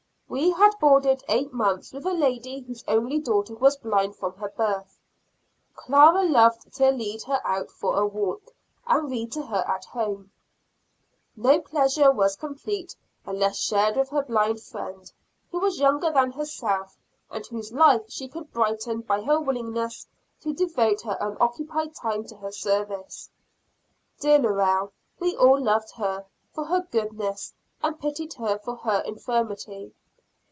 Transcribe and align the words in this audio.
We 0.33 0.51
had 0.51 0.71
boarded 0.79 1.25
eight 1.27 1.51
months 1.51 1.91
with 1.91 2.05
a 2.05 2.13
lady 2.13 2.61
whose 2.61 2.85
only 2.87 3.19
daughter 3.19 3.53
was 3.53 3.75
blind 3.75 4.15
from 4.15 4.31
her 4.35 4.47
birth. 4.55 4.97
Clara 5.75 6.23
loved 6.23 6.71
to 6.75 6.89
lead 6.89 7.23
her 7.23 7.41
out 7.45 7.69
for 7.69 7.97
a 7.99 8.05
walk, 8.07 8.51
and 8.87 9.11
read 9.11 9.33
to 9.33 9.41
her 9.41 9.61
at 9.67 9.83
home; 9.83 10.31
no 11.35 11.59
pleasure 11.59 12.13
was 12.13 12.37
complete 12.37 12.95
unless 13.25 13.57
shared 13.57 13.97
with 13.97 14.07
her 14.11 14.21
blind 14.21 14.61
friend, 14.61 15.11
who 15.51 15.59
was 15.59 15.79
younger 15.81 16.09
than 16.09 16.31
herself, 16.31 16.95
and 17.29 17.45
whose 17.47 17.73
life 17.73 18.05
she 18.09 18.29
could 18.29 18.53
brighten 18.53 19.01
by 19.01 19.19
her 19.21 19.41
willingness 19.41 20.07
to 20.43 20.53
devote 20.53 21.01
her 21.01 21.17
unoccupied 21.19 21.93
time 21.93 22.23
to 22.27 22.37
her 22.37 22.53
service. 22.53 23.29
Dear 24.21 24.39
Lorelle, 24.39 24.93
we 25.19 25.35
all 25.35 25.61
loved 25.61 25.91
her 25.95 26.25
for 26.53 26.63
her 26.63 26.87
goodness, 26.89 27.51
and 27.83 27.99
pitied 27.99 28.33
her 28.35 28.57
for 28.59 28.77
her 28.77 29.01
infirmity. 29.01 29.93